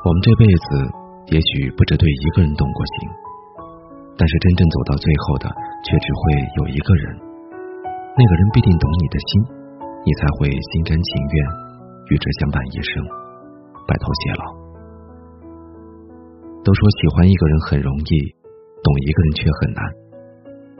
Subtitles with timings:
[0.00, 0.64] 我们这辈子
[1.28, 3.08] 也许不止对一个人动过心，
[4.16, 5.44] 但是真正走到最后的，
[5.84, 6.20] 却只会
[6.56, 7.04] 有一个人。
[8.16, 9.28] 那个人必定懂你的心，
[10.00, 11.36] 你才会心甘情愿
[12.08, 12.92] 与之相伴一生，
[13.84, 14.44] 白头偕老。
[16.64, 18.12] 都说喜欢一个人很容易，
[18.80, 19.80] 懂一个人却很难。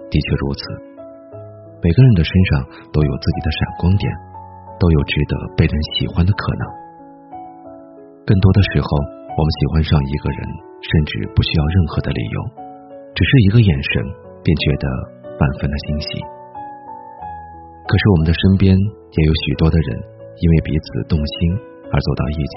[0.09, 0.65] 的确如此，
[1.85, 4.09] 每个人的身上都有自己的闪光点，
[4.81, 6.65] 都有值得被人喜欢的可能。
[8.27, 8.87] 更多的时候，
[9.41, 10.41] 我们喜欢上一个人，
[10.85, 12.37] 甚至不需要任何的理由，
[13.17, 14.05] 只是一个眼神，
[14.45, 14.85] 便觉得
[15.25, 16.21] 万分的欣喜。
[17.89, 19.97] 可是我们的身边也有许多的人，
[20.45, 21.57] 因为彼此动心
[21.89, 22.57] 而走到一起，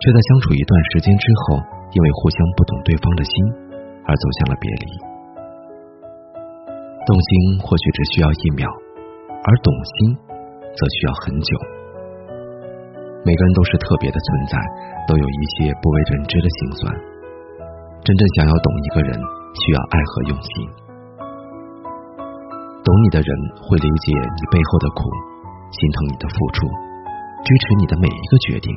[0.00, 1.60] 却在相处一段时间之后，
[1.92, 3.32] 因为互相不懂对方的心
[4.08, 4.84] 而走向了别离。
[7.04, 8.64] 动心或许只需要一秒，
[9.28, 10.16] 而懂心
[10.72, 11.52] 则需要很久。
[13.22, 14.58] 每个人都是特别的存在，
[15.06, 16.90] 都有一些不为人知的心酸。
[18.02, 20.50] 真正想要懂一个人，需要爱和用心。
[22.82, 23.30] 懂你的人
[23.62, 25.06] 会理解你背后的苦，
[25.70, 26.66] 心疼你的付出，
[27.46, 28.74] 支持你的每一个决定。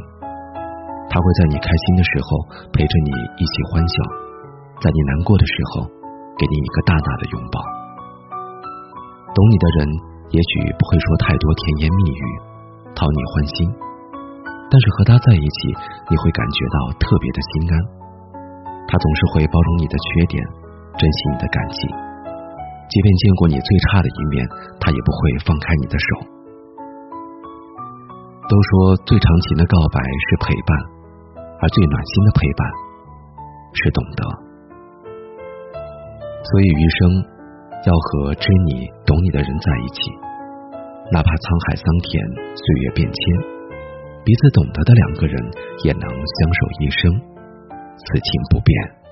[1.10, 2.30] 他会在你开心的时候
[2.70, 3.10] 陪着你
[3.42, 3.96] 一起欢笑，
[4.78, 5.90] 在你难过的时候
[6.38, 7.58] 给你一个大大的拥抱。
[9.34, 9.90] 懂你的人
[10.30, 12.26] 也许不会说太多甜言蜜语，
[12.94, 13.85] 讨你欢心。
[14.70, 15.60] 但是和他在一起，
[16.10, 17.74] 你会感觉到特别的心安。
[18.86, 20.42] 他总是会包容你的缺点，
[20.98, 21.90] 珍惜你的感情。
[22.86, 24.46] 即便见过你最差的一面，
[24.80, 26.08] 他也不会放开你的手。
[28.46, 30.70] 都说最长情的告白是陪伴，
[31.62, 32.62] 而最暖心的陪伴
[33.74, 34.22] 是懂得。
[36.46, 37.00] 所以余生
[37.90, 40.14] 要和知你、懂你的人在一起，
[41.12, 42.14] 哪怕沧海桑田，
[42.54, 43.55] 岁月变迁。
[44.26, 45.38] 彼此懂得的两个人，
[45.84, 47.14] 也能相守一生，
[47.96, 49.05] 此情不变。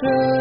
[0.00, 0.39] true.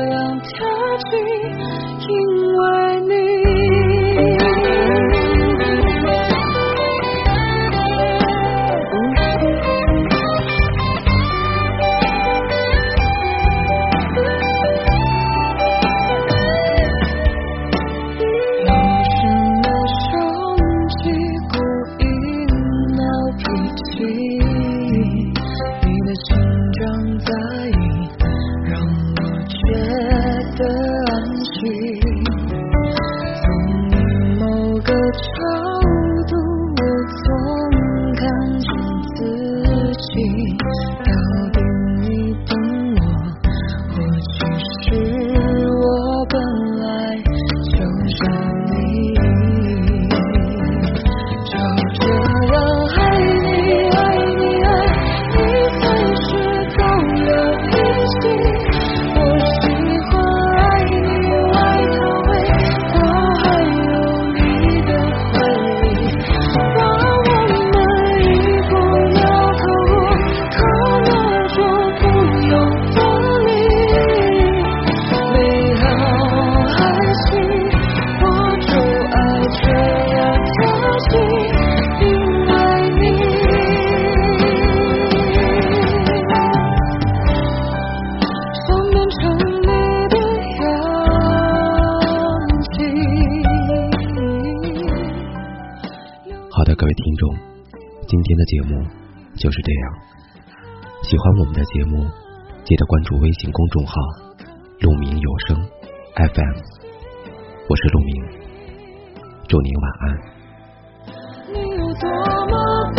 [96.59, 97.37] 好的，各位听众，
[98.05, 98.83] 今天的节目
[99.37, 99.93] 就是这样。
[101.03, 102.05] 喜欢我们的节目，
[102.65, 103.93] 记得关注微信公众号
[104.81, 105.55] “鹿鸣有声
[106.15, 106.57] FM”。
[107.69, 108.13] 我是鹿鸣，
[109.47, 110.19] 祝您晚安。
[111.53, 112.09] 你有多
[112.47, 112.91] 么